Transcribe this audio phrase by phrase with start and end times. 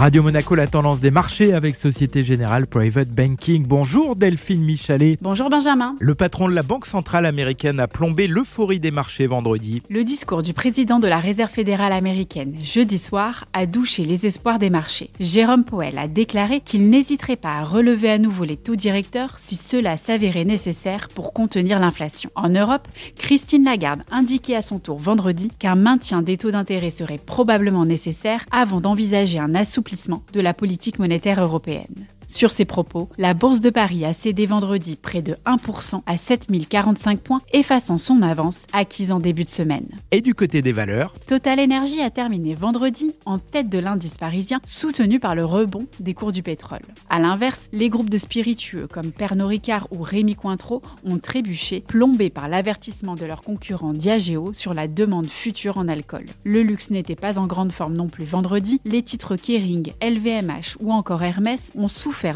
[0.00, 3.66] Radio Monaco, la tendance des marchés avec Société Générale Private Banking.
[3.66, 5.18] Bonjour Delphine Michalet.
[5.20, 5.94] Bonjour Benjamin.
[6.00, 9.82] Le patron de la Banque Centrale Américaine a plombé l'euphorie des marchés vendredi.
[9.90, 14.58] Le discours du président de la Réserve fédérale américaine jeudi soir a douché les espoirs
[14.58, 15.10] des marchés.
[15.20, 19.54] Jérôme Powell a déclaré qu'il n'hésiterait pas à relever à nouveau les taux directeurs si
[19.54, 22.30] cela s'avérait nécessaire pour contenir l'inflation.
[22.36, 27.18] En Europe, Christine Lagarde indiquait à son tour vendredi qu'un maintien des taux d'intérêt serait
[27.18, 29.89] probablement nécessaire avant d'envisager un assouplissement
[30.32, 32.06] de la politique monétaire européenne.
[32.30, 37.18] Sur ces propos, la Bourse de Paris a cédé vendredi près de 1% à 7045
[37.18, 39.88] points, effaçant son avance acquise en début de semaine.
[40.12, 44.60] Et du côté des valeurs Total Energy a terminé vendredi en tête de l'indice parisien,
[44.64, 46.80] soutenu par le rebond des cours du pétrole.
[47.10, 52.30] A l'inverse, les groupes de spiritueux comme Pernod Ricard ou Rémi Cointreau ont trébuché, plombés
[52.30, 56.26] par l'avertissement de leur concurrent Diageo sur la demande future en alcool.
[56.44, 60.92] Le luxe n'était pas en grande forme non plus vendredi, les titres Kering, LVMH ou
[60.92, 61.88] encore Hermès ont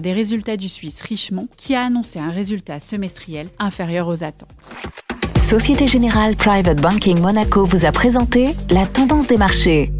[0.00, 4.48] des résultats du Suisse Richemont qui a annoncé un résultat semestriel inférieur aux attentes.
[5.36, 9.90] Société Générale Private Banking Monaco vous a présenté la tendance des marchés.